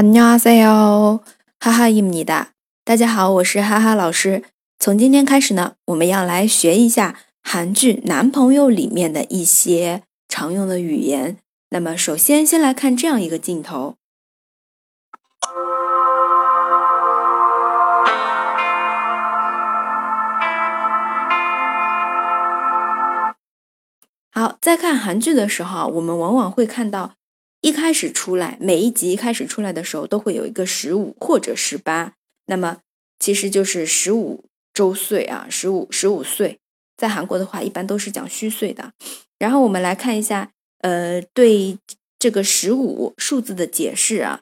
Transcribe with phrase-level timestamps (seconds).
[0.00, 1.20] 안녕하세요，
[1.58, 2.50] 哈哈伊姆尼达，
[2.84, 4.44] 大家好，我是哈哈老师。
[4.78, 11.38] 从今天开始呢，我们要来学一下韩剧《男朋友》里面的一些常用的语言。
[11.70, 13.94] 那么，首先先来看这样一个镜头。
[24.30, 27.14] 好，在看韩剧的时候，我们往往会看到。
[27.60, 32.14] 一开始出来，每一集一开始出来的时候，都会有一个十五或者十八，
[32.46, 32.78] 那么
[33.18, 36.58] 其实就是十五周岁啊，十五十五岁，
[36.96, 38.92] 在韩国的话，一般都是讲虚岁的。
[39.38, 41.78] 然后我们来看一下，呃，对
[42.18, 44.40] 这个十五数字的解释啊。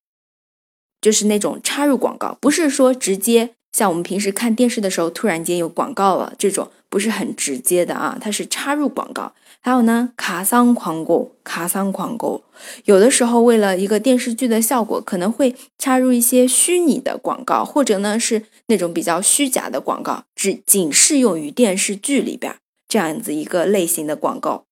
[1.01, 9.33] 就是那种插入广告，不是说直接像我们平时看电视的时候突然间有广告了，这种不是很直接的啊，它是插入广告。
[9.61, 12.43] 还有呢，卡桑狂购，卡桑狂购，
[12.87, 22.57] 有的时候为了一个电视剧的效果，可能会插入一些虚拟的广告，或者呢是那种比较虚假的广告，只仅适用于电视剧里边。
[22.89, 24.65] 这样子一个类型的广告，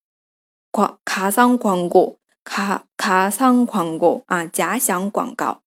[0.72, 2.18] 狂，卡桑狂购。
[2.44, 5.62] 卡卡桑广告啊，假想广告。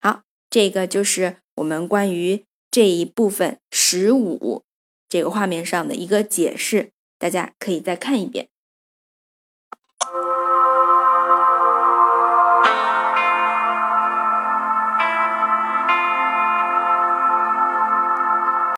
[0.00, 4.62] 好，这个就是我们关于这一部分十五
[5.08, 8.48] 这个画面上的一个解释，大家可以再看一遍。